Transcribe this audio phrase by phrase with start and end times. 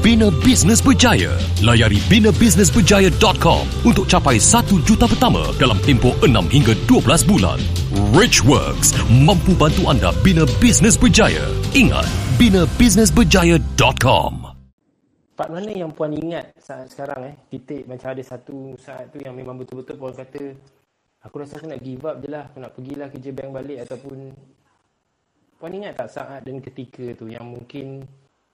[0.00, 1.36] bina bisnes berjaya.
[1.60, 7.60] Layari binabusinessberjaya.com untuk capai 1 juta pertama dalam tempoh 6 hingga 12 bulan.
[8.16, 11.44] Rich Works mampu bantu anda bina bisnes berjaya.
[11.76, 12.08] Ingat,
[12.40, 14.52] binabusinessberjaya.com.
[15.32, 19.32] Part mana yang puan ingat saat sekarang eh titik macam ada satu saat tu yang
[19.32, 20.52] memang betul-betul puan kata
[21.24, 24.28] aku rasa aku nak give up je lah aku nak pergilah kerja bank balik ataupun
[25.56, 28.04] puan ingat tak saat dan ketika tu yang mungkin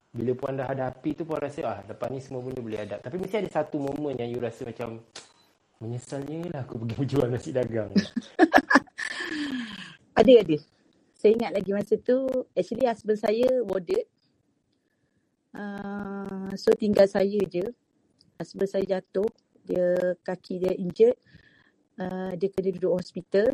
[0.08, 3.20] bila puan dah hadapi tu puan rasa ah lepas ni semua benda boleh hadap tapi
[3.20, 5.04] mesti ada satu momen yang you rasa macam
[5.78, 7.92] menyesalnya lah aku pergi berjual nasi dagang
[10.18, 10.56] Ada, ada.
[11.14, 12.26] Saya ingat lagi masa tu,
[12.58, 14.02] actually husband saya warded.
[15.54, 17.62] Uh, so tinggal saya je.
[18.34, 19.30] Husband saya jatuh.
[19.62, 21.14] Dia kaki dia injured.
[21.94, 23.46] Uh, dia kena duduk hospital.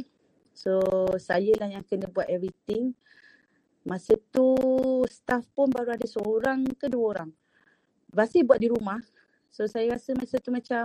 [0.56, 0.80] So
[1.20, 2.96] saya lah yang kena buat everything.
[3.84, 4.56] Masa tu
[5.12, 7.30] staff pun baru ada seorang ke dua orang.
[8.16, 8.96] Masih buat di rumah.
[9.52, 10.82] So saya rasa masa tu macam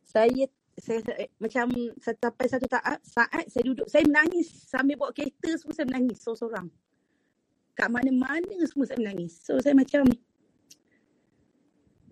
[0.00, 0.48] saya
[0.80, 1.66] saya, saya macam
[2.00, 6.66] sampai satu saat, saat saya duduk saya menangis sambil bawa kereta semua saya menangis seorang-seorang.
[7.76, 9.44] Kat mana-mana semua saya menangis.
[9.44, 10.08] So saya macam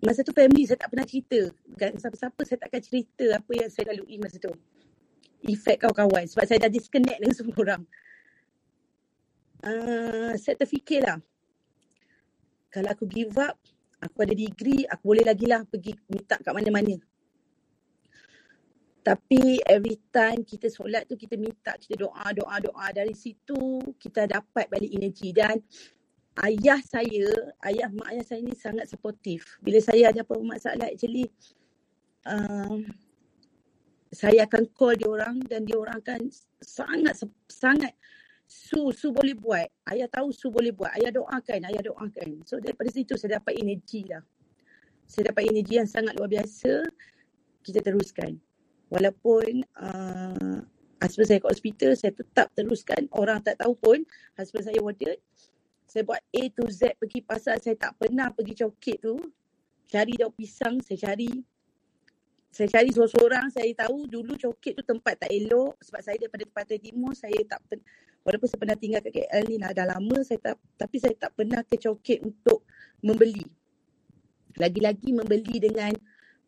[0.05, 1.49] masa tu family saya tak pernah cerita.
[1.65, 4.53] Dengan siapa-siapa saya takkan cerita apa yang saya lalui masa tu.
[5.49, 7.81] Efek kawan-kawan sebab saya dah disconnect dengan semua orang.
[9.59, 11.19] Uh, saya terfikirlah
[12.69, 13.57] kalau aku give up,
[13.97, 17.01] aku ada degree, aku boleh lagi lah pergi minta kat mana-mana.
[19.01, 22.87] Tapi every time kita solat tu kita minta, kita doa, doa, doa.
[22.93, 25.33] Dari situ kita dapat balik energi.
[25.33, 25.57] Dan
[26.45, 27.25] ayah saya,
[27.65, 29.41] ayah mak ayah saya ni sangat supportive.
[29.65, 31.25] Bila saya ada apa masalah actually,
[32.29, 32.85] um,
[34.13, 36.29] saya akan call dia orang dan dia orang akan
[36.61, 37.17] sangat,
[37.49, 37.97] sangat
[38.49, 39.69] Su, Su boleh buat.
[39.85, 40.89] Ayah tahu Su boleh buat.
[40.97, 42.41] Ayah doakan, ayah doakan.
[42.49, 44.25] So daripada situ saya dapat energi lah.
[45.05, 46.81] Saya dapat energi yang sangat luar biasa.
[47.61, 48.41] Kita teruskan.
[48.89, 50.65] Walaupun uh,
[50.97, 53.05] husband saya kat hospital, saya tetap teruskan.
[53.13, 54.01] Orang tak tahu pun
[54.33, 55.21] husband saya warded.
[55.85, 57.61] Saya buat A to Z pergi pasar.
[57.61, 59.21] Saya tak pernah pergi coket tu.
[59.89, 61.29] Cari daun pisang, saya cari.
[62.49, 63.53] Saya cari seorang-seorang.
[63.53, 65.77] Saya tahu dulu coket tu tempat tak elok.
[65.85, 67.85] Sebab saya daripada Pantai Timur, saya tak pernah.
[68.25, 70.17] Walaupun saya pernah tinggal kat KL ni lah, dah lama.
[70.25, 72.65] Saya tak, tapi saya tak pernah ke coket untuk
[73.05, 73.45] membeli.
[74.57, 75.93] Lagi-lagi membeli dengan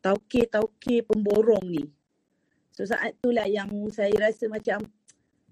[0.01, 1.85] tauke-tauke pemborong ni.
[2.73, 4.81] So saat tu lah yang saya rasa macam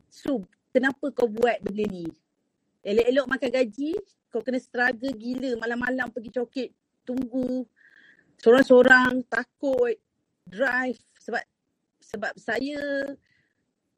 [0.10, 0.42] Su,
[0.74, 2.10] kenapa kau buat benda ni?
[2.82, 3.94] Elok-elok makan gaji,
[4.34, 6.70] kau kena struggle gila malam-malam pergi coket,
[7.06, 7.70] tunggu
[8.42, 9.94] seorang-seorang, takut,
[10.50, 11.42] drive sebab
[12.02, 12.80] sebab saya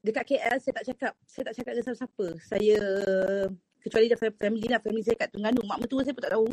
[0.03, 2.27] dekat KL saya tak cakap saya tak cakap dengan siapa-siapa.
[2.43, 2.79] Saya
[3.81, 6.49] kecuali dia family lah, family saya kat Terengganu, mak mertua saya pun tak tahu.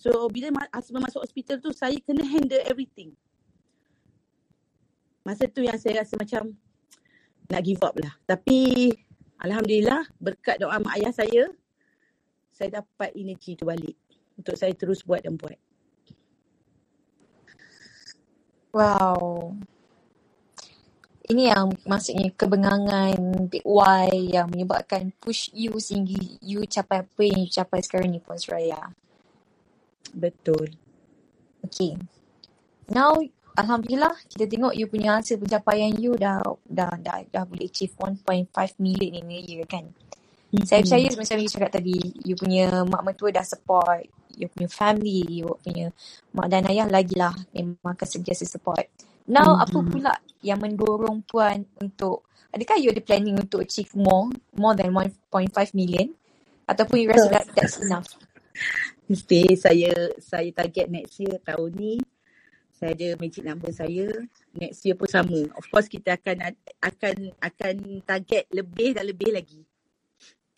[0.00, 3.16] So bila husband masuk hospital tu saya kena handle everything.
[5.24, 6.56] Masa tu yang saya rasa macam
[7.50, 8.14] nak give up lah.
[8.24, 8.90] Tapi
[9.40, 11.48] Alhamdulillah berkat doa mak ayah saya,
[12.52, 13.96] saya dapat energi tu balik
[14.36, 15.56] untuk saya terus buat dan buat.
[18.70, 19.50] Wow.
[21.30, 27.46] Ini yang maksudnya kebengangan Big Y yang menyebabkan push you sehingga you capai apa yang
[27.46, 28.90] you capai sekarang ni Puan Suraya.
[30.10, 30.74] Betul.
[31.62, 31.94] Okay.
[32.90, 33.14] Now,
[33.54, 38.50] Alhamdulillah kita tengok you punya hasil pencapaian you dah dah dah, dah boleh achieve 1.5
[38.82, 39.90] million in a year kan.
[40.50, 40.66] Mm-hmm.
[40.66, 44.02] Saya percaya macam you cakap tadi, you punya mak mertua dah support,
[44.34, 45.94] you punya family, you punya
[46.34, 48.90] mak dan ayah lagi lah memang akan sentiasa support.
[49.30, 49.64] Now, mm-hmm.
[49.70, 50.12] apa pula
[50.42, 54.26] yang mendorong puan untuk, adakah you ada planning untuk achieve more,
[54.58, 56.10] more than 1.5 million?
[56.66, 58.10] Ataupun you rasa that, that's enough?
[59.06, 61.94] Mesti saya saya target next year tahun ni
[62.80, 64.08] saya ada magic number saya
[64.56, 67.74] next year pun sama of course kita akan akan akan
[68.08, 69.60] target lebih dan lebih lagi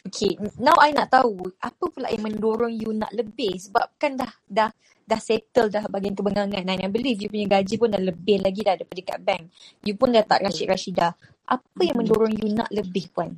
[0.02, 4.34] Okay, now I nak tahu apa pula yang mendorong you nak lebih sebab kan dah
[4.50, 4.66] dah
[5.06, 8.66] dah settle dah bagian kebengangan and I believe you punya gaji pun dah lebih lagi
[8.66, 9.42] dah daripada kat bank.
[9.86, 11.12] You pun dah tak rasyid-rasyidah.
[11.46, 13.30] Apa yang mendorong you nak lebih puan?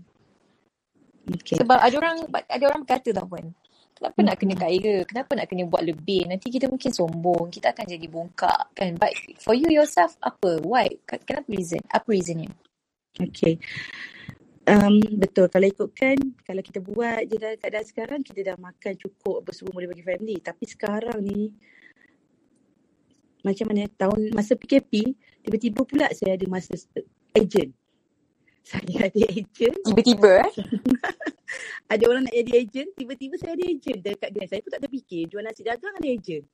[1.25, 1.61] Okay.
[1.61, 3.53] Sebab ada orang ada orang berkata tau puan.
[3.95, 4.95] Kenapa nak kena kaya?
[5.07, 6.27] Kenapa nak kena buat lebih?
[6.27, 7.47] Nanti kita mungkin sombong.
[7.53, 8.91] Kita akan jadi bongkak kan.
[8.99, 10.59] But for you yourself, apa?
[10.67, 10.91] Why?
[11.07, 11.81] Kenapa reason?
[11.93, 12.51] Apa reasonnya?
[13.15, 13.63] Okay.
[14.65, 15.53] Um, betul.
[15.53, 19.77] Kalau ikutkan, kalau kita buat je dalam keadaan sekarang, kita dah makan cukup apa semua
[19.77, 20.37] boleh bagi family.
[20.41, 21.53] Tapi sekarang ni,
[23.45, 25.13] macam mana tahun masa PKP,
[25.45, 26.73] tiba-tiba pula saya ada masa
[27.37, 27.73] agent.
[28.65, 29.77] Saya ada agent.
[29.85, 30.53] Tiba-tiba eh?
[31.93, 34.45] ada orang nak jadi agent, tiba-tiba saya ada agent dekat dia.
[34.49, 36.49] Saya pun tak terfikir, jual nasi dagang ada agent.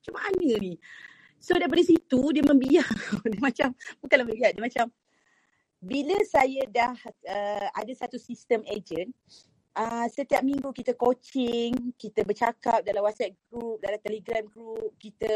[0.00, 0.80] Macam mana ni?
[1.36, 2.88] So daripada situ, dia membiar.
[3.28, 4.88] dia macam, bukanlah membiar, dia macam,
[5.80, 6.92] bila saya dah
[7.24, 9.08] uh, ada satu sistem agent,
[9.72, 15.32] uh, setiap minggu kita coaching, kita bercakap dalam WhatsApp group, dalam Telegram group, kita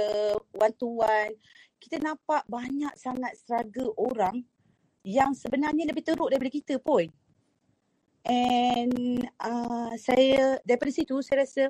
[0.52, 1.32] one to one,
[1.80, 4.44] kita nampak banyak sangat struggle orang
[5.04, 7.08] yang sebenarnya lebih teruk daripada kita pun.
[8.24, 11.68] And uh, saya daripada situ saya rasa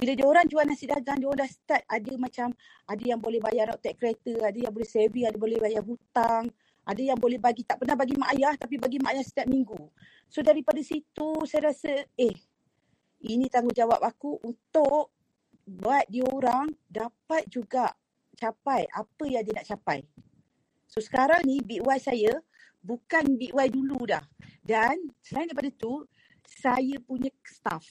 [0.00, 2.48] bila dia orang jual nasi dagang, dia orang dah start ada macam
[2.88, 6.48] ada yang boleh bayar road kereta, ada yang boleh saving, ada boleh bayar hutang,
[6.86, 9.78] ada yang boleh bagi, tak pernah bagi mak ayah tapi bagi mak ayah setiap minggu.
[10.30, 12.36] So daripada situ saya rasa eh
[13.20, 15.12] ini tanggungjawab aku untuk
[15.68, 17.92] buat dia orang dapat juga
[18.34, 20.00] capai apa yang dia nak capai.
[20.88, 22.40] So sekarang ni Big saya
[22.80, 24.24] bukan Big dulu dah.
[24.64, 26.02] Dan selain daripada tu
[26.48, 27.84] saya punya staff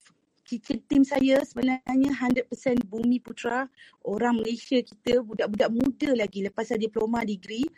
[0.49, 2.09] kitchen team saya sebenarnya
[2.41, 2.49] 100%
[2.89, 3.69] Bumi Putra
[4.01, 7.69] orang Malaysia kita budak-budak muda lagi lepas ada diploma degree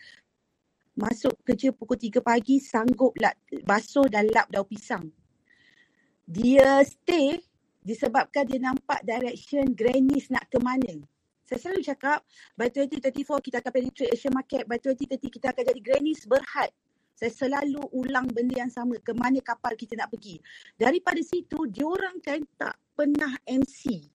[0.95, 5.07] masuk kerja pukul 3 pagi sanggup lap, basuh dan lap daun pisang.
[6.27, 7.39] Dia stay
[7.81, 11.01] disebabkan dia nampak direction Grannies nak ke mana.
[11.47, 12.23] Saya selalu cakap
[12.55, 14.63] by 2034 kita akan penetrate Asian market.
[14.63, 16.71] By 2030 kita akan jadi Grannies berhad.
[17.11, 20.39] Saya selalu ulang benda yang sama ke mana kapal kita nak pergi.
[20.79, 24.09] Daripada situ, diorang kan tak pernah MC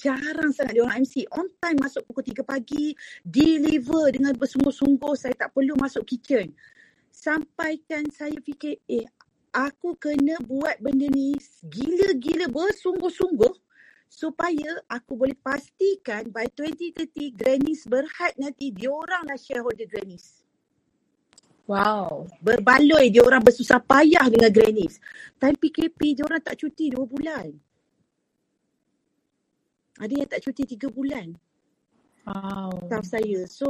[0.00, 1.28] jarang sangat dia orang MC.
[1.36, 5.12] On time masuk pukul 3 pagi, deliver dengan bersungguh-sungguh.
[5.20, 6.56] Saya tak perlu masuk kitchen.
[7.12, 9.04] Sampaikan saya fikir, eh
[9.52, 11.36] aku kena buat benda ni
[11.68, 13.54] gila-gila bersungguh-sungguh
[14.10, 20.42] supaya aku boleh pastikan by 2030 Grannies berhad nanti diorang lah shareholder Grannies.
[21.70, 22.26] Wow.
[22.42, 24.98] Berbaloi dia orang bersusah payah dengan Grannies.
[25.38, 27.54] Time PKP dia orang tak cuti 2 bulan.
[30.00, 31.36] Ada yang tak cuti tiga bulan.
[32.24, 32.88] Wow.
[32.88, 33.44] Staff saya.
[33.44, 33.68] So,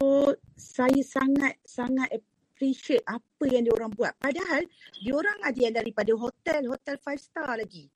[0.54, 4.14] saya sangat-sangat appreciate apa yang diorang buat.
[4.22, 4.62] Padahal,
[5.02, 7.90] diorang ada yang daripada hotel, hotel five star lagi.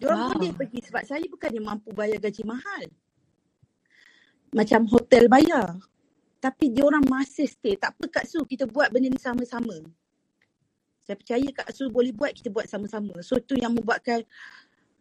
[0.00, 0.32] Diorang wow.
[0.36, 2.84] boleh pergi sebab saya bukan yang mampu bayar gaji mahal.
[4.56, 5.76] Macam hotel bayar.
[6.40, 7.76] Tapi diorang masih stay.
[7.76, 9.84] Tak apa Kak Su, kita buat benda ni sama-sama.
[11.04, 13.20] Saya percaya Kak Su boleh buat, kita buat sama-sama.
[13.20, 14.24] So, tu yang membuatkan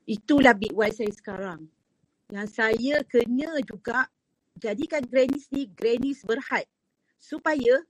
[0.07, 1.67] itulah big Y saya sekarang
[2.33, 4.09] yang saya kena juga
[4.57, 6.65] jadikan Grannies ni Grannies berhad
[7.21, 7.83] supaya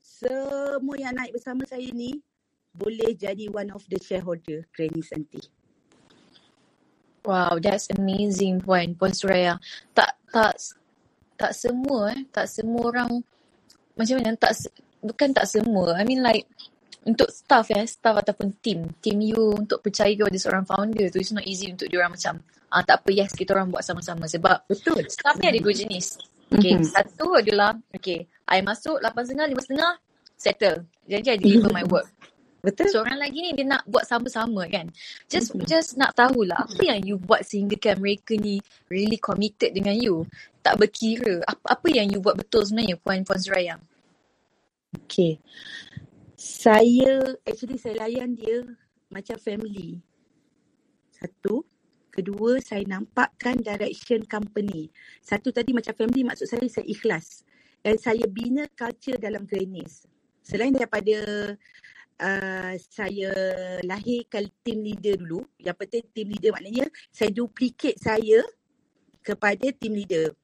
[0.00, 2.18] semua yang naik bersama saya ni
[2.74, 5.42] boleh jadi one of the shareholder Grannies nanti.
[7.20, 9.60] Wow, that's amazing Puan, Puan Suraya.
[9.92, 10.56] Tak tak
[11.36, 13.10] tak semua eh, tak semua orang
[13.94, 14.56] macam mana tak
[15.04, 16.00] bukan tak semua.
[16.00, 16.48] I mean like
[17.04, 21.32] untuk staff ya, staff ataupun team, team you untuk percaya kepada seorang founder tu it's
[21.32, 22.40] not easy untuk diorang macam
[22.70, 26.18] ah tak apa yes kita orang buat sama-sama sebab betul staff ni ada dua jenis.
[26.50, 26.90] Okay, mm-hmm.
[26.90, 29.78] satu adalah okay, I masuk 8.30, 5.30
[30.34, 30.82] settle.
[31.06, 32.10] Janji I deliver my work.
[32.60, 32.92] Betul.
[32.92, 34.90] Seorang lagi ni dia nak buat sama-sama kan.
[35.30, 35.64] Just mm-hmm.
[35.70, 38.58] just nak tahulah apa yang you buat sehingga mereka ni
[38.90, 40.26] really committed dengan you.
[40.60, 43.78] Tak berkira apa apa yang you buat betul sebenarnya Puan Puan Suraya.
[45.06, 45.38] Okay.
[46.34, 48.66] Saya actually saya layan dia
[49.08, 50.02] macam family.
[51.14, 51.62] Satu.
[52.10, 54.90] Kedua, saya nampakkan direction company.
[55.22, 57.46] Satu tadi macam family, maksud saya saya ikhlas.
[57.80, 60.04] Dan saya bina culture dalam Grannies.
[60.44, 61.16] Selain daripada
[62.20, 63.32] uh, saya
[63.86, 65.46] lahirkan team leader dulu.
[65.56, 68.44] Yang penting team leader maknanya saya duplicate saya
[69.24, 70.34] kepada team leader.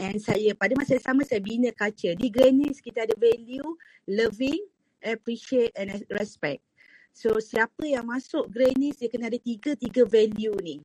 [0.00, 2.16] And saya pada masa yang sama saya bina culture.
[2.16, 3.76] Di Grannies kita ada value,
[4.08, 4.64] loving,
[5.04, 6.64] appreciate and respect.
[7.12, 10.80] So siapa yang masuk Grannies dia kena ada tiga-tiga value ni.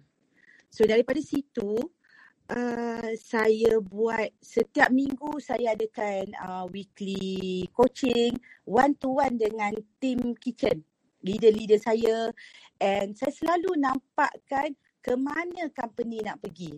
[0.76, 1.80] So daripada situ
[2.52, 8.36] uh, saya buat setiap minggu saya adakan uh, weekly coaching
[8.68, 9.72] one to one dengan
[10.04, 10.84] team kitchen
[11.24, 12.28] leader-leader saya
[12.84, 16.76] and saya selalu nampakkan ke mana company nak pergi.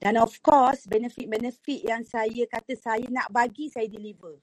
[0.00, 4.42] Dan of course, benefit-benefit yang saya kata saya nak bagi, saya deliver.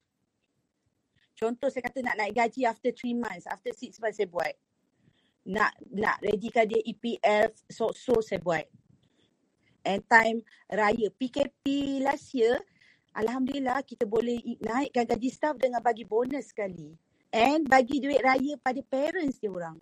[1.36, 4.56] Contoh saya kata nak naik gaji after 3 months, after 6 months saya buat.
[5.46, 8.66] Nak nak readykan dia EPF, so-so saya buat.
[9.86, 12.58] And time raya PKP last year,
[13.14, 16.98] Alhamdulillah kita boleh naikkan gaji staff dengan bagi bonus sekali.
[17.30, 19.78] And bagi duit raya pada parents dia orang.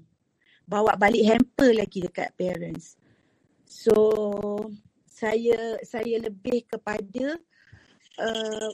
[0.67, 2.99] Bawa balik hamper lagi dekat parents.
[3.63, 3.95] So
[5.07, 7.39] saya saya lebih kepada
[8.19, 8.69] uh,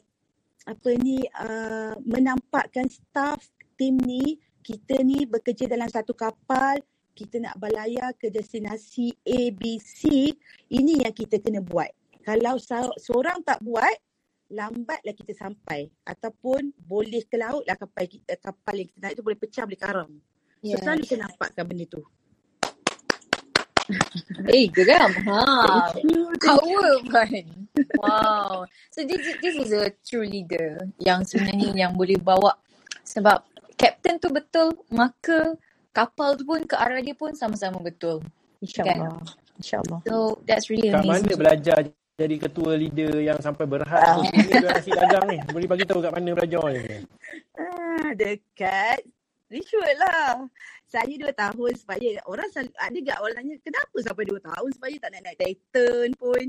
[0.65, 3.45] apa ni uh, menampakkan staff
[3.79, 6.79] tim ni kita ni bekerja dalam satu kapal
[7.15, 10.31] kita nak berlayar ke destinasi A, B, C
[10.71, 11.91] ini yang kita kena buat
[12.23, 12.55] kalau
[12.99, 13.95] seorang tak buat
[14.49, 19.23] lambatlah kita sampai ataupun boleh ke laut lah kapal kita kapal yang kita naik tu
[19.25, 20.09] boleh pecah boleh karam
[20.65, 20.77] yeah.
[20.77, 22.01] so selalu kita nampakkan benda tu
[24.53, 25.09] Eh, geram.
[25.25, 25.41] Ha.
[26.37, 27.45] Power kan.
[27.97, 28.69] Wow.
[28.93, 32.53] So this, this is a true leader yang sebenarnya yang boleh bawa
[33.01, 33.48] sebab
[33.79, 35.55] captain tu betul maka
[35.95, 38.19] kapal tu pun ke arah dia pun sama-sama betul.
[38.59, 39.23] InsyaAllah.
[39.23, 39.57] Kan?
[39.63, 39.99] InsyaAllah.
[40.03, 41.31] So that's really kat amazing.
[41.31, 41.79] Kat mana belajar
[42.19, 44.19] jadi ketua leader yang sampai berhad ah.
[44.19, 45.39] ni nasi dagang ni?
[45.47, 47.07] Boleh bagi tahu kat mana belajar ni?
[47.55, 48.99] Ah, dekat
[49.49, 50.45] Ritual lah.
[50.85, 54.95] Saya dua tahun supaya orang selalu, ada gak orang tanya kenapa sampai dua tahun supaya
[55.01, 56.45] tak nak naik Titan pun.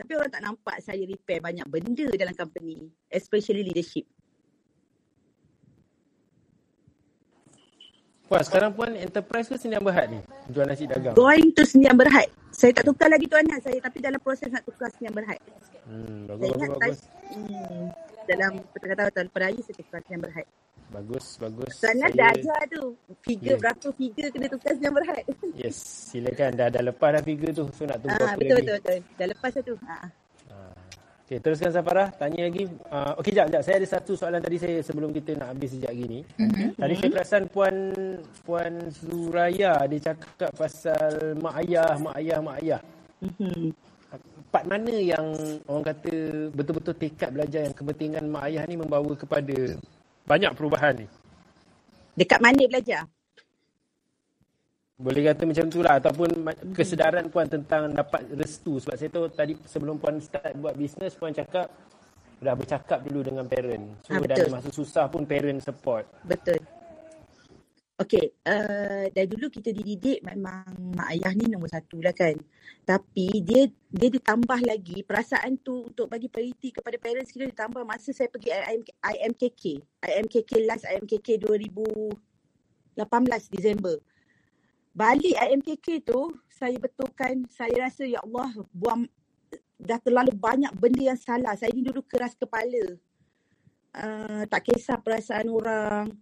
[0.00, 2.88] Tapi orang tak nampak saya repair banyak benda dalam company.
[3.12, 4.08] Especially leadership.
[8.30, 10.22] Puan, sekarang Puan enterprise ke Senian Berhad ni?
[10.54, 11.18] Jual nasi dagang.
[11.18, 12.30] Going to Senian Berhad.
[12.54, 15.42] Saya tak tukar lagi tuan saya tapi dalam proses nak tukar Senian Berhad.
[15.82, 17.00] Hmm, bagus, saya bagus, bagus.
[17.34, 17.86] Hmm,
[18.30, 20.46] dalam pertengah tahun peraya saya tukar Senian Berhad.
[20.90, 21.70] Bagus, bagus.
[21.74, 22.18] Sana saya...
[22.18, 22.82] dah ajar tu.
[23.22, 23.62] Figure yeah.
[23.62, 25.24] berapa figure kena tukar yang berhad.
[25.54, 25.76] Yes,
[26.10, 26.50] silakan.
[26.58, 27.66] Dah dah lepas dah figure tu.
[27.74, 28.66] So nak tunggu ha, apa betul, lagi.
[28.66, 29.74] Betul, betul, Dah lepas tu.
[29.86, 29.96] Ha.
[31.30, 32.10] Okay, teruskan Safarah.
[32.10, 32.66] Tanya lagi.
[32.90, 33.62] Uh, Okey, jap, jap.
[33.62, 36.26] Saya ada satu soalan tadi saya sebelum kita nak habis sejak gini.
[36.26, 36.74] Mm-hmm.
[36.74, 37.76] Tadi saya perasan Puan
[38.42, 42.80] Puan Suraya dia cakap pasal mak ayah, mak ayah, mak ayah.
[43.22, 43.62] Mm-hmm.
[44.50, 45.26] Part mana yang
[45.70, 46.14] orang kata
[46.50, 49.78] betul-betul tekad belajar yang kepentingan mak ayah ni membawa kepada
[50.26, 51.06] banyak perubahan ni?
[52.18, 53.06] Dekat mana belajar?
[55.00, 56.28] Boleh kata macam tu lah ataupun
[56.76, 61.32] kesedaran puan tentang dapat restu sebab saya tahu tadi sebelum puan start buat bisnes puan
[61.32, 61.72] cakap
[62.40, 63.96] dah bercakap dulu dengan parent.
[64.04, 66.04] So ha, dari masa susah pun parent support.
[66.24, 66.60] Betul.
[68.00, 72.32] Okay, uh, dari dulu kita dididik memang mak ayah ni nombor satu lah kan.
[72.84, 78.16] Tapi dia dia ditambah lagi perasaan tu untuk bagi priority kepada parents kita ditambah masa
[78.16, 79.84] saya pergi IM, IMKK.
[80.00, 83.00] IMKK last IMKK 2018
[83.52, 84.00] Disember.
[85.00, 89.08] Balik IMKK tu saya betulkan saya rasa ya Allah buang
[89.80, 91.56] dah terlalu banyak benda yang salah.
[91.56, 93.00] Saya ni dulu keras kepala.
[93.96, 96.12] Uh, tak kisah perasaan orang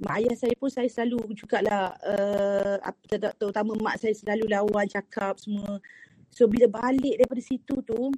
[0.00, 2.80] mak ayah saya pun saya selalu jugalah uh,
[3.36, 5.76] terutama mak saya selalu lawan cakap semua.
[6.32, 8.08] So bila balik daripada situ tu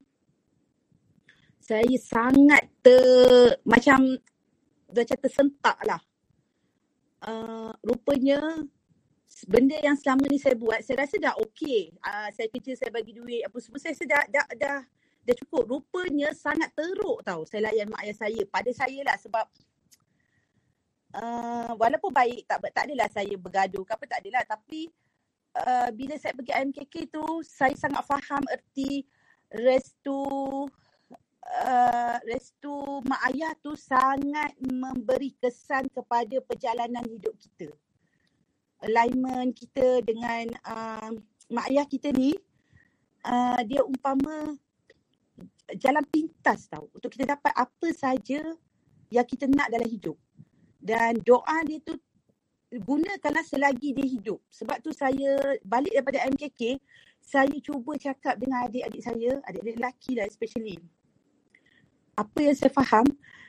[1.59, 4.23] saya sangat ter, macam
[4.87, 5.99] macam tersentak lah.
[7.27, 8.39] Uh, rupanya
[9.45, 11.93] benda yang selama ni saya buat saya rasa dah okey.
[12.01, 14.79] Uh, saya kerja saya bagi duit apa semua saya rasa dah, dah, dah,
[15.29, 15.69] dah cukup.
[15.69, 18.41] Rupanya sangat teruk tau saya layan mak ayah saya.
[18.49, 19.45] Pada saya lah sebab
[21.21, 24.89] uh, walaupun baik tak tak adalah saya bergaduh ke apa tak adalah tapi
[25.61, 29.05] uh, bila saya pergi IMKK tu saya sangat faham erti
[29.53, 30.25] restu
[31.45, 37.71] uh, restu mak ayah tu sangat memberi kesan kepada perjalanan hidup kita
[38.85, 41.11] alignment kita dengan uh,
[41.53, 42.37] mak ayah kita ni
[43.25, 44.57] uh, dia umpama
[45.79, 48.43] jalan pintas tau untuk kita dapat apa saja
[49.11, 50.19] yang kita nak dalam hidup
[50.83, 51.97] dan doa dia tu
[52.73, 54.43] gunakanlah selagi dia hidup.
[54.51, 56.83] Sebab tu saya balik daripada MKK,
[57.23, 60.79] saya cuba cakap dengan adik-adik saya, adik-adik lelaki lah especially.
[62.17, 63.07] Apa yang saya faham,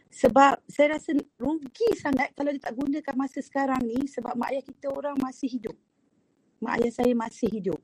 [0.07, 4.63] sebab saya rasa rugi sangat kalau dia tak gunakan masa sekarang ni sebab mak ayah
[4.63, 5.75] kita orang masih hidup.
[6.63, 7.79] Mak ayah saya masih hidup.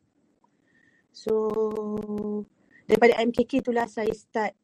[1.13, 1.34] So,
[2.88, 4.56] daripada MKK itulah saya start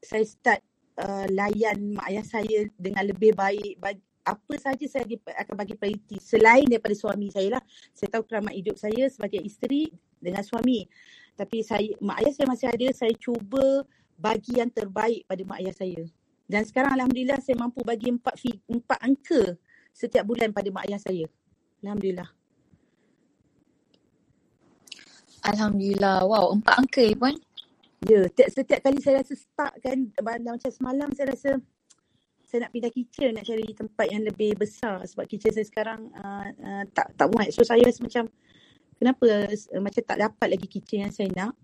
[0.00, 0.60] saya start
[1.02, 6.16] uh, layan mak ayah saya dengan lebih baik bagi, apa saja saya akan bagi prioriti
[6.22, 7.62] selain daripada suami saya lah.
[7.90, 9.90] Saya tahu keramat hidup saya sebagai isteri
[10.22, 10.86] dengan suami.
[11.34, 13.82] Tapi saya mak ayah saya masih ada, saya cuba
[14.14, 16.02] bagi yang terbaik pada mak ayah saya.
[16.50, 18.34] Dan sekarang alhamdulillah saya mampu bagi empat
[18.66, 19.54] empat angka
[19.94, 21.30] setiap bulan pada mak ayah saya.
[21.86, 22.26] Alhamdulillah.
[25.46, 26.26] Alhamdulillah.
[26.26, 27.38] Wow, empat angka ya Puan.
[28.02, 31.50] Ya, setiap, setiap kali saya rasa stuck kan, macam semalam saya rasa
[32.48, 36.50] saya nak pindah kitchen, nak cari tempat yang lebih besar sebab kitchen saya sekarang uh,
[36.50, 37.54] uh, tak tak muat.
[37.54, 38.26] So saya rasa macam
[38.98, 41.54] kenapa uh, macam tak dapat lagi kitchen yang saya nak.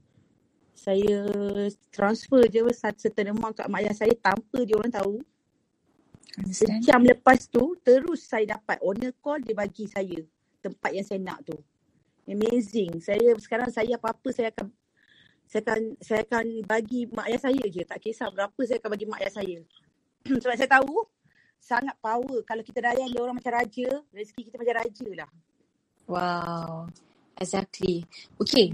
[0.76, 1.24] Saya
[1.88, 5.16] transfer je satu certain amount kat mak ayah saya tanpa dia orang tahu.
[6.36, 6.84] Understand?
[6.84, 10.20] Sejam lepas tu terus saya dapat owner call dia bagi saya
[10.60, 11.56] tempat yang saya nak tu.
[12.28, 13.00] Amazing.
[13.00, 14.68] Saya sekarang saya apa-apa saya akan
[15.48, 17.82] saya akan saya akan bagi mak ayah saya je.
[17.88, 19.58] Tak kisah berapa saya akan bagi mak ayah saya.
[20.44, 21.06] Sebab saya tahu
[21.56, 25.30] sangat power kalau kita layan dia orang macam raja, rezeki kita macam raja lah.
[26.06, 26.92] Wow.
[27.40, 28.04] Exactly.
[28.38, 28.72] Okay.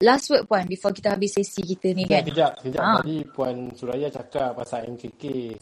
[0.00, 2.24] Last word Puan before kita habis sesi kita ni kan.
[2.24, 2.80] kejap, kejap.
[2.80, 3.04] Ah.
[3.04, 5.52] Tadi Puan Suraya cakap pasal MKK.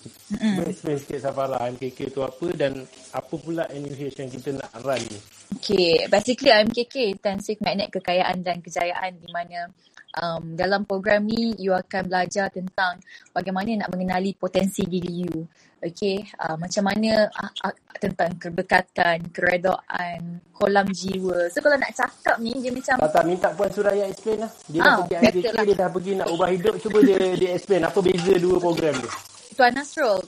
[0.62, 5.18] Explain sikit Safara MKK tu apa dan apa pula NUH yang kita nak run ni.
[5.58, 9.74] Okay, basically MKK Intensive Magnet Kekayaan dan Kejayaan di mana
[10.22, 13.02] um, dalam program ni you akan belajar tentang
[13.34, 15.50] bagaimana nak mengenali potensi diri you.
[15.78, 21.46] Okay, uh, macam mana uh, uh, tentang keberkatan, keredaan, kolam jiwa.
[21.54, 24.50] So kalau nak cakap ni dia macam Tak, tak minta Puan Suraya explain lah.
[24.66, 25.62] Dia Ah, dah pergi MKK, lah.
[25.62, 26.74] dia dah pergi nak ubah hidup.
[26.82, 29.08] Cuba dia dia explain apa beza dua program tu.
[29.54, 30.18] Tuan Nasrul,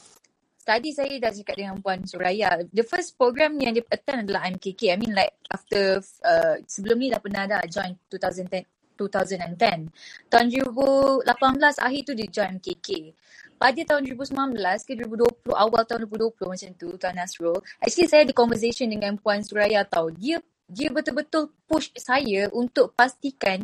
[0.63, 4.95] tadi saya dah cakap dengan Puan Suraya, the first program yang dia attend adalah MKK.
[4.95, 8.63] I mean like after, uh, sebelum ni dah pernah dah join 2010,
[8.95, 9.91] 2010.
[10.31, 11.27] Tahun 2018
[11.75, 12.89] akhir tu dia join MKK.
[13.61, 18.33] Pada tahun 2019 ke 2020, awal tahun 2020 macam tu, Tuan Nasrul, actually saya ada
[18.33, 20.09] conversation dengan Puan Suraya tau.
[20.09, 20.41] Dia
[20.71, 23.59] dia betul-betul push saya untuk pastikan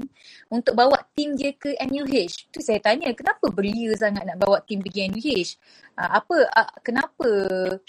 [0.50, 2.50] untuk bawa tim dia ke NUH.
[2.50, 5.54] Tu saya tanya, kenapa belia sangat nak bawa tim pergi NUH?
[5.94, 7.30] Uh, apa, uh, kenapa,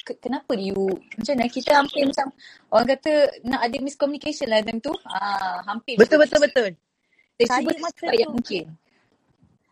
[0.05, 0.77] ke, kenapa you,
[1.17, 2.29] macam mana, kita hampir macam,
[2.69, 3.11] orang kata
[3.41, 4.93] nak ada miscommunication lah time tu.
[5.09, 6.69] Ah, hampir Betul betul betul.
[7.41, 8.65] Saya masa cakap yang tu- mungkin.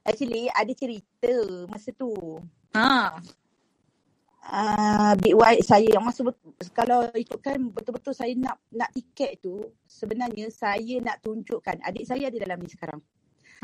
[0.05, 1.33] Actually ada cerita
[1.65, 2.13] masa tu.
[2.77, 3.17] Ha,
[4.45, 6.21] Uh, Big White saya yang masa
[6.69, 12.37] kalau ikutkan betul-betul saya nak nak tiket tu sebenarnya saya nak tunjukkan adik saya ada
[12.37, 13.01] dalam ni sekarang.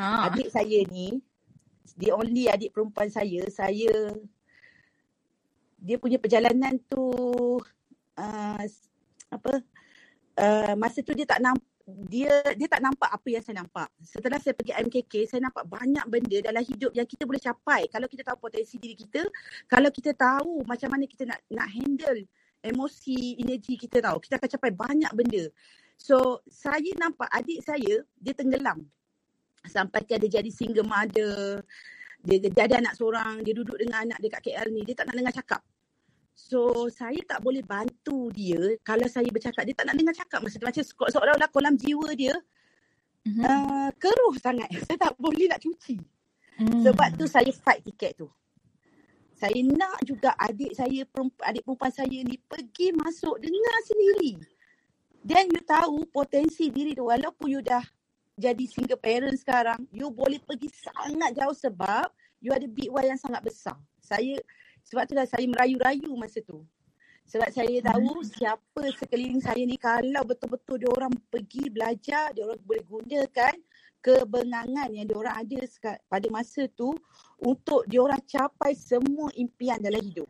[0.02, 0.26] ha.
[0.26, 1.22] Adik saya ni
[2.02, 3.94] the only adik perempuan saya saya
[5.78, 7.14] dia punya perjalanan tu
[8.18, 8.64] uh,
[9.30, 9.52] apa
[10.42, 13.90] uh, masa tu dia tak nampak dia dia tak nampak apa yang saya nampak.
[14.02, 17.90] Setelah saya pergi MKK, saya nampak banyak benda dalam hidup yang kita boleh capai.
[17.90, 19.22] Kalau kita tahu potensi diri kita,
[19.66, 22.22] kalau kita tahu macam mana kita nak nak handle
[22.62, 25.44] emosi, energi kita tahu, kita akan capai banyak benda.
[25.98, 28.86] So, saya nampak adik saya dia tenggelam.
[29.70, 31.62] Sampai dia jadi single mother.
[32.22, 35.10] Dia, dia ada anak seorang, dia duduk dengan anak dia kat KL ni, dia tak
[35.10, 35.62] nak dengar cakap.
[36.42, 40.58] So saya tak boleh bantu dia kalau saya bercakap dia tak nak dengar cakap masa
[40.58, 42.34] macam se- seolah-olah kolam jiwa dia
[43.22, 43.42] Mhm.
[43.46, 44.66] uh, keruh sangat.
[44.90, 45.94] Saya tak boleh nak cuci.
[46.58, 46.82] Hmm.
[46.82, 48.26] Sebab tu saya fight tiket tu.
[49.38, 54.42] Saya nak juga adik saya perempuan, adik perempuan saya ni pergi masuk dengar sendiri.
[55.22, 57.86] Then you tahu potensi diri tu walaupun you dah
[58.38, 62.10] jadi single parent sekarang, you boleh pergi sangat jauh sebab
[62.42, 63.78] you ada big Y yang sangat besar.
[64.02, 64.34] Saya
[64.86, 66.62] sebab tu dah saya merayu-rayu masa tu.
[67.30, 72.60] Sebab saya tahu siapa sekeliling saya ni kalau betul-betul dia orang pergi belajar, dia orang
[72.66, 73.56] boleh gunakan
[74.02, 75.60] kebengangan yang dia orang ada
[76.10, 76.92] pada masa tu
[77.40, 80.28] untuk dia orang capai semua impian dalam hidup.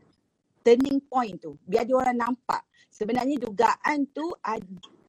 [0.61, 1.57] Turning point tu.
[1.65, 2.61] Biar dia orang nampak.
[2.91, 4.27] Sebenarnya dugaan tu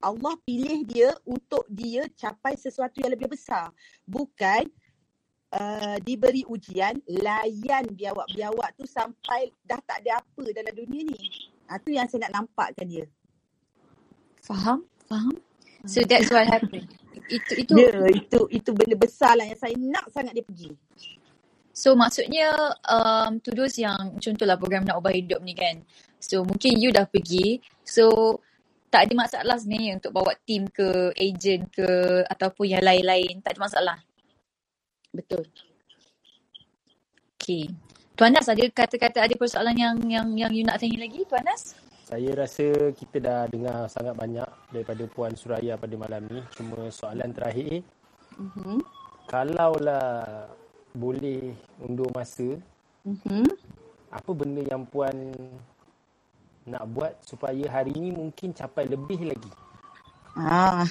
[0.01, 3.69] Allah pilih dia untuk dia capai sesuatu yang lebih besar.
[4.07, 4.65] Bukan
[5.53, 11.19] uh, diberi ujian, layan biawak-biawak tu sampai dah tak ada apa dalam dunia ni.
[11.69, 13.05] Ha, tu yang saya nak nampakkan dia.
[14.43, 14.83] Faham?
[15.07, 15.37] Faham?
[15.87, 16.87] So that's what happened.
[17.27, 20.71] Itu itu Ya, itu itu benda besar lah yang saya nak sangat dia pergi.
[21.73, 22.53] So maksudnya
[22.85, 25.81] um, to those yang contohlah program nak ubah hidup ni kan.
[26.21, 27.63] So mungkin you dah pergi.
[27.83, 28.37] So
[28.93, 31.87] tak ada masalah sebenarnya untuk bawa tim ke agent ke
[32.29, 33.41] ataupun yang lain-lain.
[33.41, 33.97] Tak ada masalah.
[35.13, 35.45] Betul.
[37.37, 37.69] Okay.
[38.13, 41.77] Tuan Nas ada kata-kata ada persoalan yang yang yang you nak tanya lagi Tuan Nas?
[42.03, 46.41] Saya rasa kita dah dengar sangat banyak daripada Puan Suraya pada malam ni.
[46.57, 47.85] Cuma soalan terakhir,
[48.33, 48.81] Mm-hmm.
[49.29, 50.49] kalaulah
[50.97, 52.57] boleh undur masa,
[53.05, 53.45] Mm-hmm.
[54.09, 55.13] apa benda yang Puan
[56.65, 59.51] nak buat supaya hari ni mungkin capai lebih lagi?
[60.33, 60.85] Ah.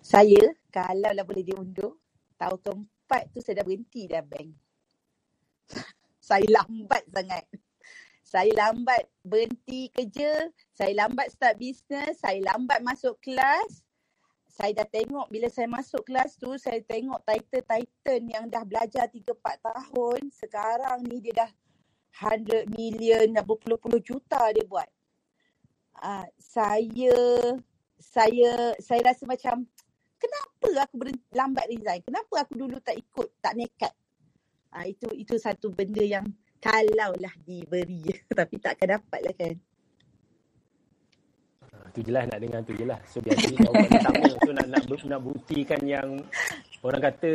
[0.00, 1.96] Saya kalau lah boleh diundur,
[2.38, 4.50] tahun keempat tu saya dah berhenti dah bank.
[6.28, 7.44] saya lambat sangat.
[8.28, 13.80] Saya lambat berhenti kerja, saya lambat start bisnes, saya lambat masuk kelas.
[14.52, 19.32] Saya dah tengok bila saya masuk kelas tu, saya tengok titan-titan yang dah belajar 3-4
[19.64, 20.20] tahun.
[20.28, 21.50] Sekarang ni dia dah
[22.20, 24.88] 100 million, dah berpuluh-puluh juta dia buat.
[25.98, 27.16] Uh, saya
[27.96, 29.64] saya saya rasa macam
[30.18, 32.00] kenapa aku berhenti, lambat resign?
[32.04, 33.92] Kenapa aku dulu tak ikut, tak nekat?
[34.68, 36.28] Uh, itu itu satu benda yang
[36.60, 38.04] kalaulah diberi
[38.38, 39.54] tapi tak akan dapat lah kan.
[41.72, 43.00] Ah, tu je lah nak dengar tu je lah.
[43.08, 44.26] So biasanya jawapan sama.
[44.44, 46.08] So nak, nak, nak buktikan yang
[46.84, 47.32] orang kata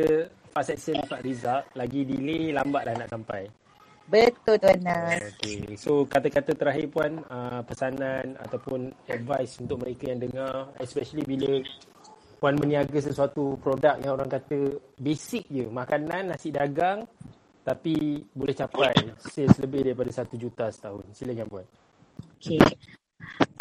[0.54, 3.50] fast action dapat result, lagi delay lambat lah nak sampai.
[4.04, 5.32] Betul Tuan Nas.
[5.40, 5.80] Okay.
[5.80, 11.64] So kata-kata terakhir Puan, uh, pesanan ataupun advice untuk mereka yang dengar, especially bila
[12.44, 17.08] Puan meniaga sesuatu produk yang orang kata basic je, makanan, nasi dagang,
[17.64, 21.08] tapi boleh capai sales lebih daripada satu juta setahun.
[21.16, 21.64] Silakan Puan.
[22.44, 22.60] Okay.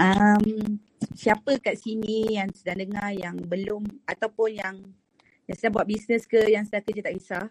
[0.03, 0.43] Um,
[1.15, 4.75] siapa kat sini yang sedang dengar yang belum ataupun yang
[5.47, 7.47] yang sedang buat bisnes ke, yang sedang kerja tak kisah,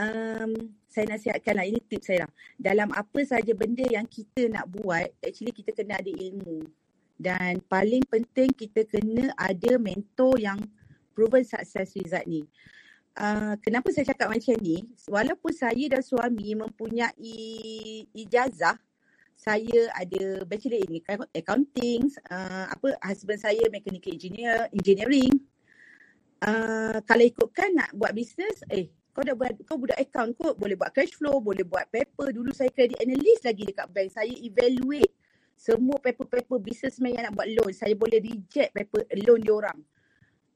[0.00, 2.32] um, saya nasihatkan lah, ini tips saya lah.
[2.56, 6.64] Dalam apa saja benda yang kita nak buat, actually kita kena ada ilmu.
[7.20, 10.56] Dan paling penting kita kena ada mentor yang
[11.12, 12.48] proven success result ni.
[13.12, 14.88] Uh, kenapa saya cakap macam ni?
[15.04, 17.36] Walaupun saya dan suami mempunyai
[18.16, 18.80] ijazah,
[19.36, 21.04] saya ada bachelor in
[21.36, 25.44] accounting, uh, apa husband saya mechanical engineer, engineering.
[26.40, 30.78] Uh, kalau ikutkan nak buat bisnes, eh kau dah buat kau budak account kot boleh
[30.78, 35.10] buat cash flow boleh buat paper dulu saya credit analyst lagi dekat bank saya evaluate
[35.60, 39.78] semua paper-paper businessman yang nak buat loan saya boleh reject paper loan dia orang.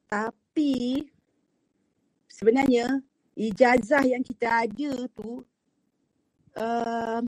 [0.09, 1.05] Tapi
[2.25, 3.05] sebenarnya
[3.37, 5.45] ijazah yang kita ada tu
[6.57, 7.21] uh,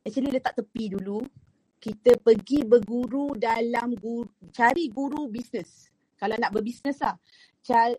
[0.00, 1.20] actually letak tepi dulu.
[1.78, 7.14] Kita pergi berguru dalam guru, cari guru bisnes kalau nak berbisnes lah.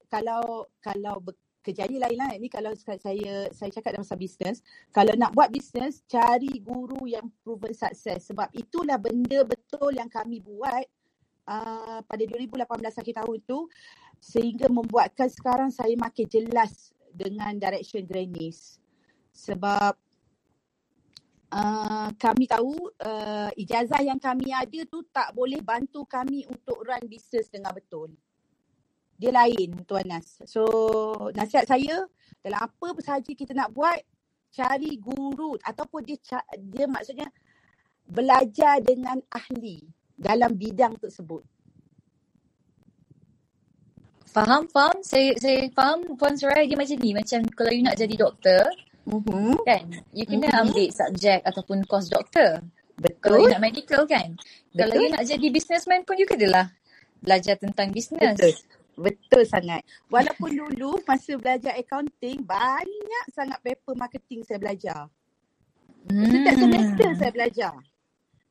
[0.10, 1.16] Kalau kalau
[1.64, 2.32] kerjaya lain lah.
[2.36, 7.76] Ini kalau saya saya cakap dalam bisnes, kalau nak buat bisnes, cari guru yang proven
[7.76, 8.32] sukses.
[8.32, 10.86] Sebab itulah benda betul yang kami buat
[11.48, 12.66] uh, pada 2018
[13.02, 13.68] akhir tahun tu
[14.20, 18.80] sehingga membuatkan sekarang saya makin jelas dengan direction Grannies.
[19.32, 19.96] Sebab
[21.54, 27.04] uh, kami tahu uh, ijazah yang kami ada tu tak boleh bantu kami untuk run
[27.08, 28.16] bisnes dengan betul
[29.20, 30.40] dia lain Tuan Nas.
[30.48, 30.64] So
[31.36, 32.08] nasihat saya
[32.40, 34.00] dalam apa sahaja kita nak buat
[34.50, 36.18] cari guru ataupun dia
[36.58, 37.28] dia maksudnya
[38.08, 39.84] belajar dengan ahli
[40.16, 41.44] dalam bidang tersebut.
[44.30, 45.02] Faham, faham.
[45.02, 47.12] Saya saya faham Puan Surai dia macam ni.
[47.18, 48.62] Macam kalau you nak jadi doktor,
[49.10, 49.58] uh-huh.
[49.66, 49.90] kan?
[50.14, 50.64] You kena uh-huh.
[50.70, 52.62] ambil subjek ataupun course doktor.
[53.00, 53.18] Betul.
[53.26, 54.38] Kalau you nak medical kan?
[54.70, 54.78] Betul.
[54.86, 56.70] Kalau you nak jadi businessman pun you kenalah
[57.26, 58.38] belajar tentang bisnes.
[58.38, 58.54] Betul.
[59.00, 59.88] Betul sangat.
[60.12, 65.08] Walaupun dulu masa belajar accounting, banyak sangat paper marketing saya belajar.
[66.12, 66.28] Hmm.
[66.28, 67.76] Setiap semester saya belajar.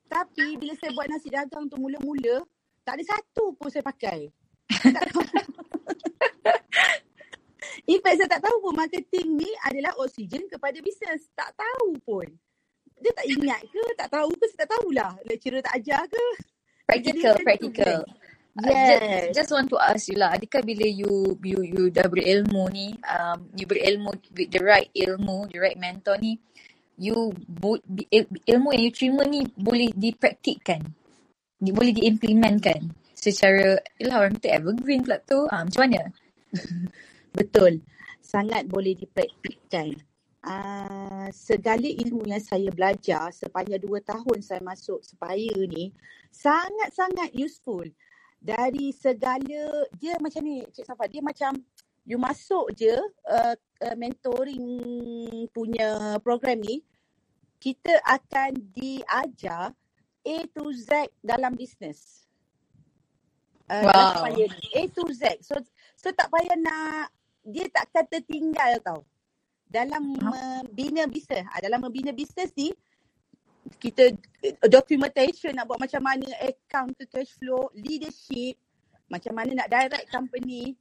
[0.08, 2.40] Tapi bila saya buat nasi dagang tu mula-mula,
[2.80, 4.32] tak ada satu pun saya pakai.
[7.88, 11.28] In fact, saya tak tahu pun marketing ni adalah oksigen kepada bisnes.
[11.36, 12.24] Tak tahu pun.
[13.00, 15.12] Dia tak ingat ke, tak tahu ke, saya tak tahulah.
[15.28, 16.24] Lecturer tak ajar ke.
[16.88, 18.00] Practical, practical.
[18.00, 18.17] Tu,
[18.58, 19.30] Yes.
[19.30, 22.90] Just, just want to ask you lah, adakah bila you you you dah berilmu ni,
[23.06, 26.42] um, you berilmu with the right ilmu, the right mentor ni,
[26.98, 27.30] you
[28.50, 30.82] ilmu yang you terima ni boleh dipraktikkan,
[31.54, 36.02] di, boleh diimplementkan secara, ialah orang kata evergreen pula tu, uh, macam mana?
[37.38, 37.86] Betul,
[38.18, 39.94] sangat boleh dipraktikkan.
[40.38, 45.90] Uh, segala ilmu yang saya belajar sepanjang dua tahun saya masuk sepaya ni
[46.30, 47.82] sangat-sangat useful
[48.38, 51.58] dari segala dia macam ni Cik Safa dia macam
[52.08, 52.94] you masuk je
[53.28, 54.64] uh, uh, mentoring
[55.52, 56.80] punya program ni
[57.58, 59.74] kita akan diajar
[60.22, 62.26] A to Z dalam bisnes.
[63.68, 64.24] Uh, wow.
[64.78, 65.42] A to Z.
[65.44, 65.58] So
[65.98, 67.10] so tak payah nak
[67.42, 69.00] dia takkan tertinggal tau.
[69.68, 71.44] Dalam membina bisnes.
[71.44, 72.72] Uh, dalam membina bisnes ni
[73.76, 78.56] kita eh, documentation nak buat macam mana account ke cash flow, leadership,
[79.12, 80.72] macam mana nak direct company.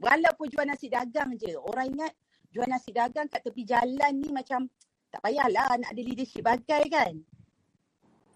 [0.00, 2.12] Walaupun jual nasi dagang je, orang ingat
[2.48, 4.64] jual nasi dagang kat tepi jalan ni macam
[5.12, 7.14] tak payahlah nak ada leadership bagai kan.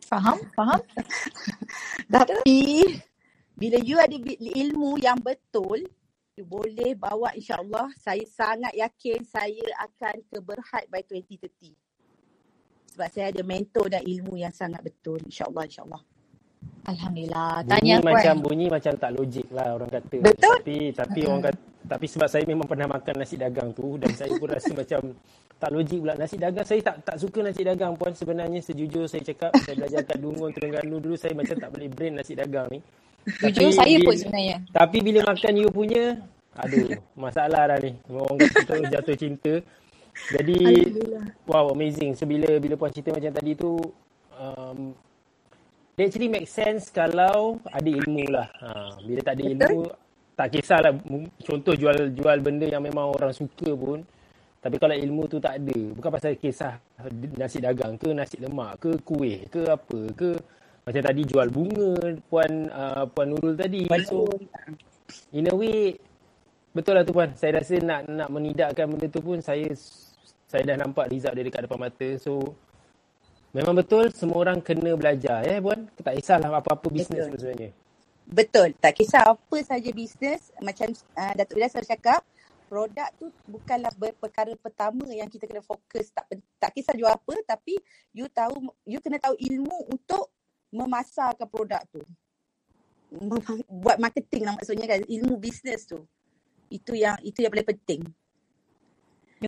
[0.04, 0.80] Faham, faham.
[2.14, 2.84] Tapi
[3.56, 5.80] bila you ada ilmu yang betul,
[6.34, 11.83] you boleh bawa insyaAllah saya sangat yakin saya akan ke Berhad by 2030.
[12.94, 15.18] Sebab saya ada mentor dan ilmu yang sangat betul.
[15.26, 16.02] InsyaAllah, insyaAllah.
[16.84, 17.64] Alhamdulillah.
[17.64, 18.44] Bunyi Tanya aku macam kan.
[18.44, 20.16] bunyi macam tak logik lah orang kata.
[20.22, 20.56] Betul.
[20.62, 24.32] Tapi tapi orang kata tapi sebab saya memang pernah makan nasi dagang tu dan saya
[24.40, 25.00] pun rasa macam
[25.60, 29.20] tak logik pula nasi dagang saya tak tak suka nasi dagang puan sebenarnya sejujur saya
[29.20, 32.80] cakap saya belajar kat Dungun Terengganu dulu saya macam tak boleh brain nasi dagang ni.
[33.24, 34.56] Jujur saya pun sebenarnya.
[34.72, 36.04] Tapi bila makan you punya
[36.54, 37.92] aduh masalah dah ni.
[38.08, 39.54] Orang kata terus jatuh cinta.
[40.14, 40.58] Jadi
[41.44, 42.14] wow amazing.
[42.14, 43.78] So bila bila puan cerita macam tadi tu
[44.38, 44.94] um,
[45.94, 48.50] It actually make sense kalau ada ilmu lah.
[48.58, 49.86] Ha, bila tak ada ilmu,
[50.34, 50.90] tak kisahlah.
[51.38, 54.02] Contoh jual jual benda yang memang orang suka pun.
[54.58, 56.82] Tapi kalau ilmu tu tak ada, bukan pasal kisah
[57.38, 60.34] nasi dagang ke, nasi lemak ke, kuih ke apa ke.
[60.82, 61.94] Macam tadi jual bunga,
[62.26, 63.86] Puan uh, Puan Nurul tadi.
[64.02, 64.26] So,
[65.30, 65.94] in a way,
[66.74, 67.30] betul lah tu Puan.
[67.38, 69.70] Saya rasa nak nak menidakkan benda tu pun, saya
[70.50, 72.08] saya dah nampak result dia dekat depan mata.
[72.20, 72.58] So,
[73.54, 75.86] Memang betul semua orang kena belajar ya Puan.
[75.94, 77.70] Tak kisahlah apa-apa bisnes pun sebenarnya.
[78.26, 78.74] Betul.
[78.82, 80.50] Tak kisah apa saja bisnes.
[80.58, 82.20] Macam uh, Datuk Ida selalu cakap,
[82.66, 86.10] produk tu bukanlah perkara pertama yang kita kena fokus.
[86.10, 86.26] Tak,
[86.58, 87.78] tak kisah jual apa, tapi
[88.10, 90.34] you tahu, you kena tahu ilmu untuk
[90.74, 92.02] memasarkan produk tu.
[93.70, 95.06] Buat marketing lah maksudnya kan.
[95.06, 96.02] Ilmu bisnes tu.
[96.74, 98.02] Itu yang itu yang paling penting.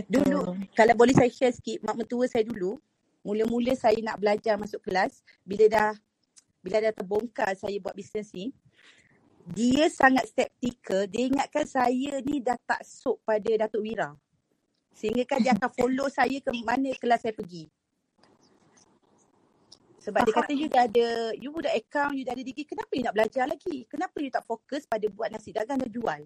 [0.06, 2.78] Dulu, kalau boleh saya share sikit, mak mentua saya dulu,
[3.26, 5.90] mula-mula saya nak belajar masuk kelas, bila dah
[6.62, 8.54] bila dah terbongkar saya buat bisnes ni,
[9.50, 11.06] dia sangat skeptikal.
[11.06, 14.14] Dia ingatkan saya ni dah tak sok pada Datuk Wira.
[14.94, 17.70] Sehingga kan dia akan follow saya ke mana kelas saya pergi.
[20.06, 23.02] Sebab dia kata you dah ada, you dah account, you dah ada degree, kenapa you
[23.02, 23.82] nak belajar lagi?
[23.90, 26.22] Kenapa you tak fokus pada buat nasi dagang dan jual?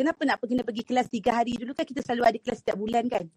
[0.00, 3.04] Kenapa nak pergi, pergi kelas tiga hari dulu kan kita selalu ada kelas setiap bulan
[3.04, 3.28] kan?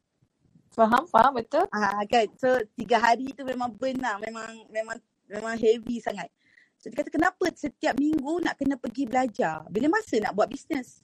[0.71, 1.67] Faham, faham betul.
[1.75, 2.23] Ah kan.
[2.39, 4.15] So tiga hari tu memang burn lah.
[4.23, 4.95] Memang memang
[5.27, 6.31] memang heavy sangat.
[6.79, 9.67] So dia kata kenapa setiap minggu nak kena pergi belajar?
[9.67, 11.03] Bila masa nak buat bisnes?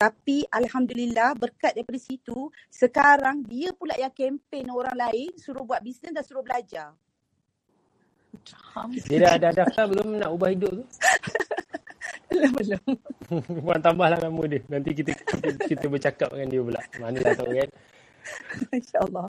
[0.00, 6.16] Tapi Alhamdulillah berkat daripada situ, sekarang dia pula yang kempen orang lain suruh buat bisnes
[6.16, 6.96] dan suruh belajar.
[8.72, 8.96] Faham.
[8.96, 10.84] Dia dah ada daftar belum nak ubah hidup tu?
[12.38, 12.82] Belum, belum.
[13.66, 14.62] Puan tambahlah nama dia.
[14.70, 16.80] Nanti kita kita, kita bercakap dengan dia pula.
[17.02, 17.70] Manalah tahu kan.
[18.78, 19.26] InsyaAllah.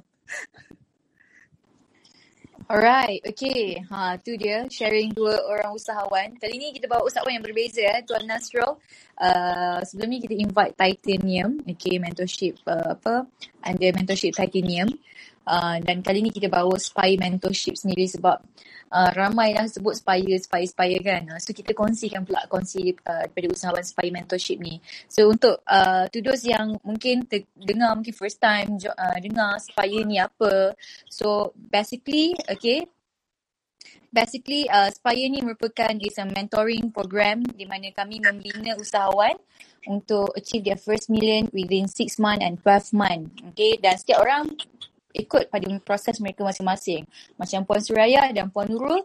[2.70, 3.82] Alright, okay.
[3.90, 6.38] Ha, tu dia sharing dua orang usahawan.
[6.38, 8.78] Kali ni kita bawa usahawan yang berbeza eh, Tuan Nasrul.
[9.18, 13.26] Uh, sebelum ni kita invite Titanium, okay, mentorship uh, apa,
[13.66, 14.86] under mentorship Titanium.
[15.50, 20.38] Uh, dan kali ni kita bawa Spy Mentorship sendiri sebab uh, ramai yang sebut Spire,
[20.42, 21.24] Spire, Spire kan.
[21.30, 24.82] Uh, so kita kongsikan pula kongsi uh, daripada usahawan Spy Mentorship ni.
[25.06, 30.02] So untuk uh, to those yang mungkin ter- dengar mungkin first time uh, dengar Spire
[30.06, 30.74] ni apa.
[31.10, 32.90] So basically, okay,
[34.10, 39.38] Basically, uh, Spire ni merupakan is a mentoring program di mana kami membina usahawan
[39.86, 43.30] untuk achieve their first million within 6 month and 12 month.
[43.54, 44.50] Okay, dan setiap orang
[45.20, 47.04] ikut pada proses mereka masing-masing.
[47.36, 49.04] Macam Puan Suraya dan Puan Nurul,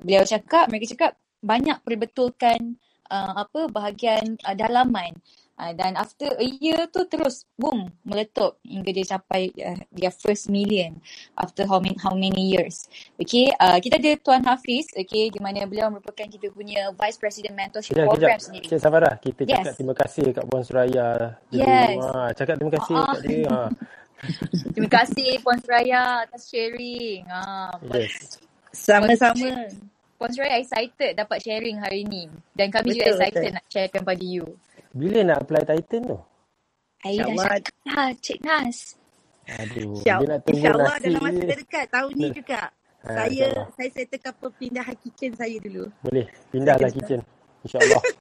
[0.00, 5.12] beliau cakap, mereka cakap banyak perbetulkan uh, apa bahagian uh, dalaman.
[5.60, 10.48] Uh, dan after a year tu terus boom meletup hingga dia capai uh, their first
[10.48, 10.96] million
[11.36, 12.88] after how many how many years.
[13.20, 17.52] Okay, uh, kita ada Tuan Hafiz, okay, di mana beliau merupakan kita punya Vice President
[17.52, 18.40] Mentorship Kejap, Program kejap.
[18.40, 18.66] sendiri.
[18.72, 19.52] Cik Safarah, kita Yes.
[19.52, 21.08] cakap terima kasih kat Puan Suraya.
[21.52, 21.60] dulu.
[21.60, 21.96] Yes.
[22.00, 23.12] Ha, cakap terima kasih Ah, ah.
[23.12, 23.48] kat dia.
[23.52, 23.60] Ha.
[24.70, 27.24] Terima kasih Puan Suraya atas sharing.
[27.26, 28.36] Ah, Puan, Yes.
[28.70, 29.66] Sama-sama.
[30.14, 32.28] Puan Suraya excited dapat sharing hari ni.
[32.52, 33.56] Dan kami juga Betul, excited betul.
[33.56, 34.46] nak sharekan pada you.
[34.90, 36.18] Bila nak apply Titan tu?
[37.00, 38.78] Saya dah cakap dah, Cik Nas.
[39.50, 41.48] Aduh, dia InsyaAllah, nak tunggu InsyaAllah nasi dalam masa je.
[41.48, 42.60] terdekat tahun ni juga.
[43.00, 43.66] Ha, Saya insyaAllah.
[43.72, 45.84] saya settlekan perpindahan kitchen saya dulu.
[46.04, 47.20] Boleh, pindahlah kitchen.
[47.66, 48.02] InsyaAllah.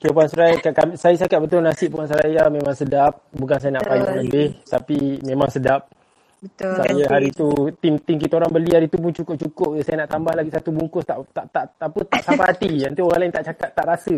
[0.00, 3.20] Okay, Puan Suraya, kami, saya cakap betul nasi Puan Suraya memang sedap.
[3.36, 5.92] Bukan saya nak payah lebih, tapi memang sedap.
[6.40, 6.72] Betul.
[6.72, 7.52] Saya hari tu,
[7.84, 9.76] tim-tim kita orang beli hari tu pun cukup-cukup.
[9.84, 12.72] Saya nak tambah lagi satu bungkus, tak tak tak, tak apa, tak sampai hati.
[12.80, 14.16] Nanti orang lain tak cakap, tak rasa.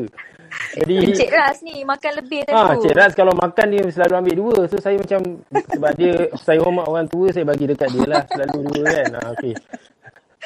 [0.79, 2.87] Jadi, Cik Ras ni makan lebih tadi Ah, tu.
[2.87, 4.57] Cik Raz kalau makan dia selalu ambil dua.
[4.71, 8.59] So saya macam sebab dia saya hormat orang tua saya bagi dekat dia lah selalu
[8.71, 9.11] dua kan.
[9.19, 9.55] Ah, okay.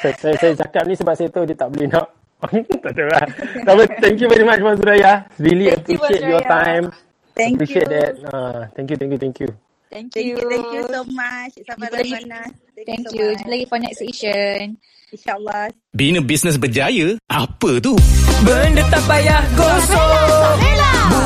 [0.01, 2.09] Saya, saya, saya cakap ni sebab saya tahu dia tak boleh nak.
[2.85, 3.25] tak tahu lah.
[3.65, 5.25] Tapi thank you very much Puan Suraya.
[5.41, 6.53] Really Thank you, appreciate your Suraya.
[6.53, 6.85] time.
[7.33, 7.97] Thank appreciate you.
[7.97, 8.13] that.
[8.33, 9.49] Ah, thank you, thank you, thank you.
[9.87, 10.35] Thank Thank you.
[10.35, 11.53] you, thank you so much.
[11.63, 12.27] Sabar Jumpa lagi.
[12.83, 13.27] Thank so you.
[13.31, 13.39] much.
[13.39, 14.63] Jumpa lagi for next session.
[15.07, 15.71] InsyaAllah.
[15.95, 17.15] Bina bisnes berjaya?
[17.31, 17.95] Apa tu?
[18.43, 20.53] Benda tak payah gosok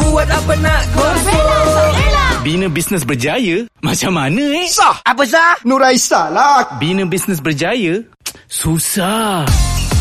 [0.06, 1.41] Buat apa nak gosok
[2.45, 3.65] Bina bisnes berjaya?
[3.82, 4.69] Macam mana eh?
[4.69, 5.02] Sah.
[5.02, 5.58] Apa sah?
[5.65, 6.78] Nuraisa lah.
[6.78, 8.06] Bina bisnes berjaya?
[8.45, 9.50] Susah.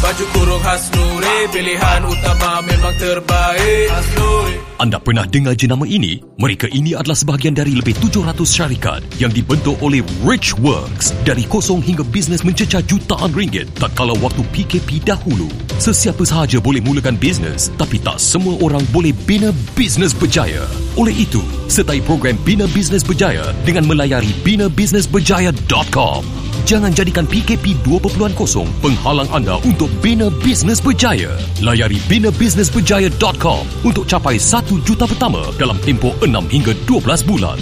[0.01, 6.25] Baju kurung khas Nuri Pilihan utama memang terbaik Khas Nuri Anda pernah dengar jenama ini?
[6.41, 11.85] Mereka ini adalah sebahagian dari lebih 700 syarikat yang dibentuk oleh Rich Works dari kosong
[11.85, 15.53] hingga bisnes mencecah jutaan ringgit tak kala waktu PKP dahulu.
[15.77, 20.65] Sesiapa sahaja boleh mulakan bisnes tapi tak semua orang boleh bina bisnes berjaya.
[20.97, 26.50] Oleh itu, sertai program Bina Bisnes Berjaya dengan melayari binabusinessberjaya.com.
[26.71, 28.31] Jangan jadikan PKP 2.0
[28.79, 31.35] penghalang anda untuk bina bisnes berjaya.
[31.59, 37.59] Layari binabusinessberjaya.com untuk capai 1 juta pertama dalam tempoh 6 hingga 12 bulan.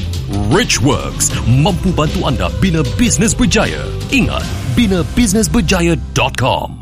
[0.52, 3.80] Rich Works mampu bantu anda bina bisnes berjaya.
[4.12, 4.44] Ingat,
[4.76, 6.77] binabusinessberjaya.com.